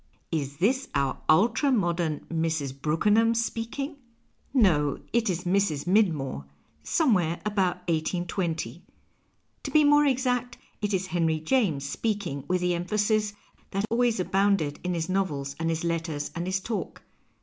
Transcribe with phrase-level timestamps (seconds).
[0.33, 2.73] Fs this our ultra modern Mrs.
[2.81, 3.97] Brookenham speaking?
[4.51, 5.85] No, it is Mrs.
[5.85, 6.45] Midmorc,
[6.81, 8.81] somewhere about 1820.
[9.61, 13.33] To be more exact, it is Henry .Tames speaking with the emphasis
[13.69, 17.03] that always abounded in his novels and his letters and his talk.